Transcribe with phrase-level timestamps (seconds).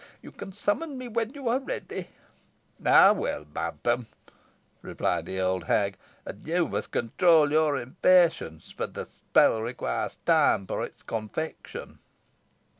[0.23, 2.07] You can summon me when you are ready."
[2.83, 4.07] "I will, madam,"
[4.81, 10.65] replied the old hag, "and you must control your impatience, for the spell requires time
[10.65, 11.99] for its confection."